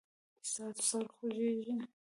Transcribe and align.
ستاسو 0.49 0.81
سر 0.89 1.05
خوږیږي؟ 1.13 1.75